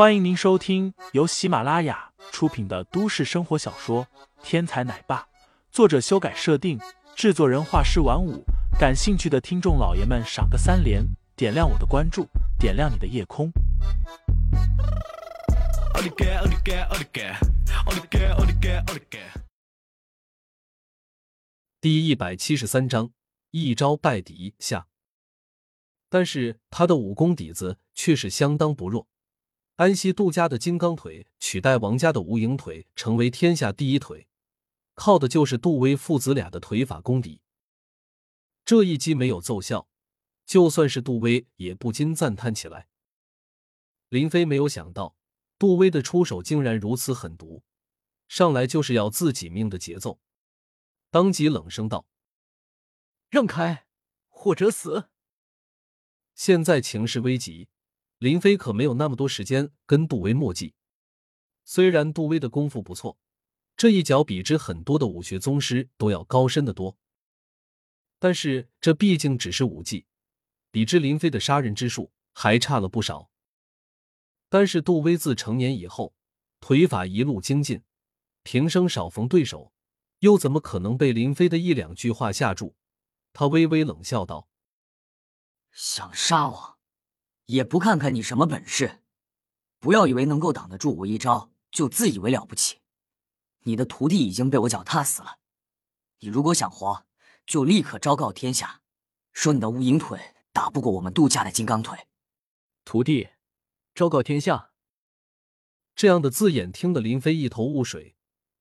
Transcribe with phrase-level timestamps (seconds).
[0.00, 4.06] 欢迎您收听由喜马拉雅出品的都市生活小说
[4.42, 5.20] 《天才奶爸》，
[5.70, 6.80] 作者修改设定，
[7.14, 8.42] 制作人画师晚舞。
[8.78, 11.04] 感兴趣的听众老爷们，赏个三连，
[11.36, 12.26] 点亮我的关注，
[12.58, 13.52] 点亮你的夜空。
[21.78, 23.10] 第一百七十三章，
[23.50, 24.86] 一招败敌下。
[26.08, 29.09] 但是他的武功底子却是相当不弱。
[29.80, 34.28] 安西杜家的金刚腿取代王家的无影腿，成为天下第一腿，
[34.92, 37.40] 靠的就是杜威父子俩的腿法功底。
[38.66, 39.88] 这一击没有奏效，
[40.44, 42.88] 就算是杜威也不禁赞叹起来。
[44.10, 45.16] 林飞没有想到，
[45.58, 47.62] 杜威的出手竟然如此狠毒，
[48.28, 50.20] 上来就是要自己命的节奏，
[51.10, 52.04] 当即冷声道
[53.30, 53.86] ：“让开，
[54.28, 55.08] 或者死。”
[56.36, 57.70] 现在情势危急。
[58.20, 60.74] 林飞可没有那么多时间跟杜威墨迹。
[61.64, 63.18] 虽然杜威的功夫不错，
[63.78, 66.98] 这一脚比之很多的武学宗师都要高深的多，
[68.18, 70.04] 但是这毕竟只是武技，
[70.70, 73.30] 比之林飞的杀人之术还差了不少。
[74.50, 76.14] 但是杜威自成年以后，
[76.60, 77.82] 腿法一路精进，
[78.42, 79.72] 平生少逢对手，
[80.18, 82.74] 又怎么可能被林飞的一两句话吓住？
[83.32, 84.50] 他微微冷笑道
[85.72, 86.76] ：“想杀我？”
[87.50, 89.02] 也不看看你什么本事，
[89.80, 92.78] 不要以为能够挡得住我一招就自以为了不起。
[93.64, 95.38] 你的徒弟已经被我脚踏死了，
[96.20, 97.04] 你如果想活，
[97.44, 98.82] 就立刻昭告天下，
[99.32, 102.06] 说你的无影腿打不过我们杜家的金刚腿。
[102.84, 103.30] 徒弟，
[103.94, 104.70] 昭告天下，
[105.96, 108.14] 这样的字眼听得林飞一头雾水。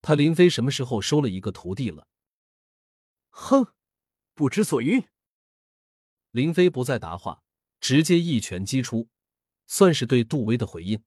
[0.00, 2.08] 他林飞什么时候收了一个徒弟了？
[3.30, 3.68] 哼，
[4.34, 5.06] 不知所云。
[6.32, 7.41] 林飞不再答话。
[7.82, 9.08] 直接一拳击出，
[9.66, 11.02] 算是对杜威的回应。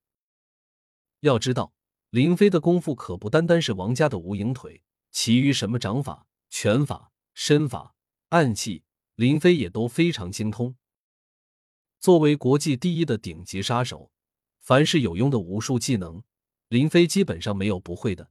[1.22, 1.74] 要知道，
[2.10, 7.96] 林飞的功夫可不单单是王家的无影腿，其余什么掌法、拳法、身法、
[8.28, 8.84] 暗器，
[9.16, 10.76] 林飞也都非常精通。
[12.02, 14.12] 作为国际第一的顶级杀手，
[14.60, 16.22] 凡是有用的武术技能，
[16.68, 18.30] 林飞基本上没有不会的。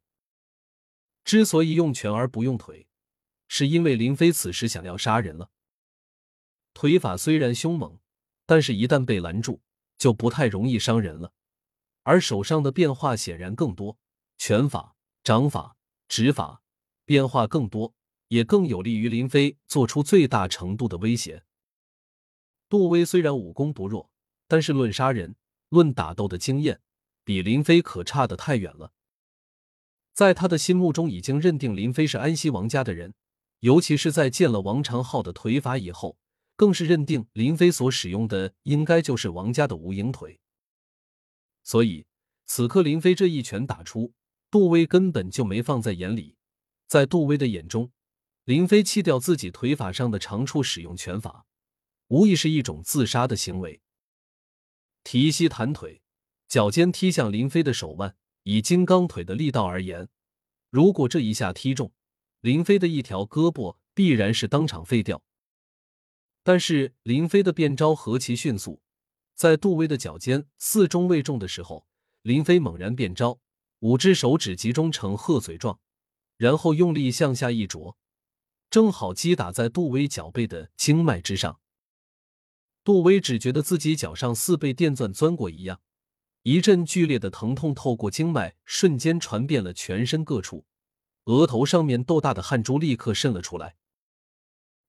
[1.25, 2.87] 之所以用拳而不用腿，
[3.49, 5.51] 是因为林飞此时想要杀人了。
[6.75, 7.99] 腿法虽然凶猛。
[8.47, 9.61] 但是，一旦被拦住，
[9.97, 11.33] 就不太容易伤人了。
[12.03, 13.97] 而手上的变化显然更多，
[14.37, 15.77] 拳法、掌法、
[16.09, 16.63] 指法
[17.07, 17.95] 变化更多，
[18.29, 21.45] 也更有利于林飞做出最大程度的威胁。
[22.69, 24.11] 杜威虽然武功不弱，
[24.47, 25.37] 但是论杀人、
[25.71, 26.81] 论打斗的经验，
[27.25, 28.93] 比林飞可差得太远了。
[30.13, 33.15] 在他的心目中，已经认定林飞是安西王家的人，
[33.61, 36.19] 尤其是在见了王长浩的腿法以后。
[36.57, 40.41] 更是认定林飞所使用的应该就是王家的无影腿，
[41.63, 42.07] 所以
[42.45, 44.13] 此刻林飞这一拳打出，
[44.51, 46.37] 杜威根本就没放在眼里。
[46.87, 47.91] 在杜威的眼中，
[48.45, 51.47] 林飞弃掉自己腿法上的长处使用拳法，
[52.09, 53.81] 无疑是一种自杀的行为。
[55.03, 56.03] 提膝弹腿，
[56.47, 58.17] 脚尖踢向林飞的手腕。
[58.45, 60.09] 以金刚腿的力道而言，
[60.69, 61.91] 如果这一下踢中
[62.43, 65.23] 林飞的一条胳膊，必然是当场废掉。
[66.45, 68.83] 但是林飞的变招何其迅速，
[69.35, 71.87] 在杜威的脚尖四中未中的时候，
[72.21, 73.41] 林飞猛然变招，
[73.79, 75.81] 五只手指集中成鹤嘴状，
[76.37, 77.97] 然后用力向下一啄，
[78.69, 81.61] 正好击打在杜威脚背的经脉之上。
[82.85, 85.81] 杜威只觉得自己脚上似被电钻钻过一样，
[86.43, 90.67] 一阵剧烈的疼痛透过经脉瞬间传遍了全身各处，
[91.25, 93.77] 额头上面豆大的汗珠立刻渗了出来。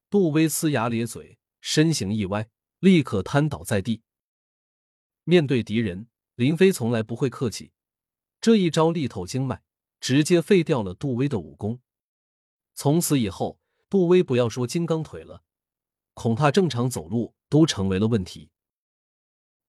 [0.10, 1.40] 杜威呲牙咧嘴。
[1.68, 4.04] 身形一歪，立刻瘫倒在地。
[5.24, 7.72] 面对敌人，林飞从来不会客气，
[8.40, 9.64] 这一招力透经脉，
[10.00, 11.82] 直接废掉了杜威的武功。
[12.76, 13.60] 从此以后，
[13.90, 15.42] 杜威不要说金刚腿了，
[16.14, 18.52] 恐怕正常走路都成为了问题。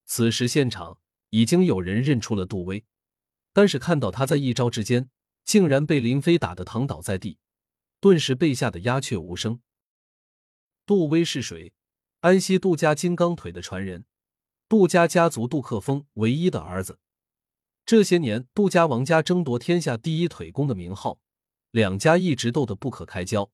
[0.05, 2.85] 此时现场已经有人认出了杜威，
[3.55, 5.09] 但是看到他在一招之间
[5.47, 7.39] 竟然被林飞打得躺倒在地，
[8.01, 9.63] 顿时被吓得鸦雀无声。
[10.85, 11.73] 杜威是谁？
[12.27, 14.05] 安西杜家金刚腿的传人，
[14.69, 16.99] 杜家家族杜克峰唯一的儿子。
[17.85, 21.21] 这些年，杜家王家争夺天下第一腿功的名号，
[21.71, 23.53] 两家一直斗得不可开交。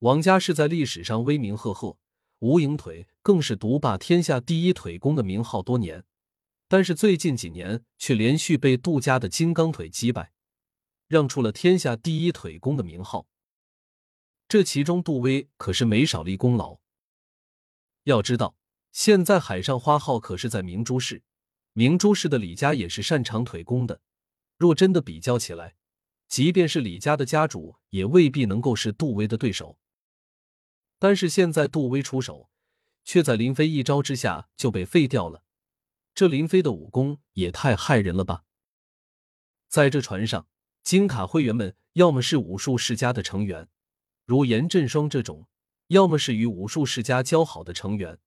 [0.00, 1.96] 王家是在历史上威名赫赫，
[2.40, 6.02] 无影腿更是独霸天下第一腿功的名号多年。
[6.66, 10.32] 但是最近几年，却连续被杜家的金刚腿击败，
[11.06, 13.28] 让出了天下第一腿功的名号。
[14.48, 16.80] 这其中，杜威可是没少立功劳。
[18.04, 18.56] 要知道，
[18.92, 21.22] 现在海上花号可是在明珠市，
[21.72, 24.00] 明珠市的李家也是擅长腿功的。
[24.56, 25.74] 若真的比较起来，
[26.28, 29.78] 即便是李家的家主，也未必能够是杜威的对手。
[30.98, 32.50] 但是现在杜威出手，
[33.04, 35.42] 却在林飞一招之下就被废掉了。
[36.14, 38.44] 这林飞的武功也太害人了吧！
[39.68, 40.46] 在这船上，
[40.84, 43.68] 金卡会员们要么是武术世家的成员，
[44.24, 45.48] 如严振双这种；
[45.94, 48.18] 要么是与武术世家交好的成员，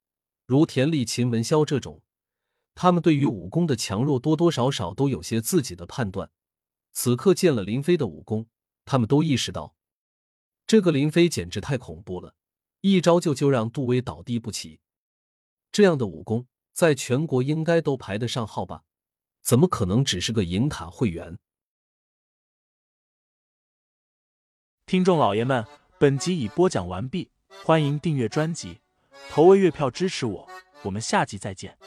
[0.46, 2.02] 如田丽、秦文潇这种。
[2.74, 6.32] 他们对于武功的强弱多多少少都有些自己的判断。
[6.94, 8.48] 此刻见了林飞的武功，
[8.86, 9.76] 他们都意识到，
[10.66, 12.36] 这个林飞简直太恐怖了，
[12.80, 14.80] 一招就就让杜威倒地不起。
[15.70, 18.86] 这样的武功，在全国应该都排得上号吧？
[19.42, 21.38] 怎么可能只是个银卡会员？
[24.86, 25.68] 听众老爷们，
[26.00, 27.30] 本集已播讲完毕，
[27.64, 28.80] 欢迎订阅专辑，
[29.30, 30.48] 投喂月票支持我，
[30.84, 31.78] 我们下集再见。